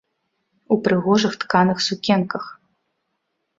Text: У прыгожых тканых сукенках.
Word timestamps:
У 0.75 0.77
прыгожых 0.87 1.37
тканых 1.45 1.85
сукенках. 1.91 2.43